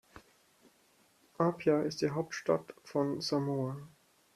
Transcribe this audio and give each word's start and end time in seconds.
Apia 1.37 1.83
ist 1.83 2.01
die 2.01 2.09
Hauptstadt 2.09 2.73
von 2.83 3.21
Samoa. 3.21 3.87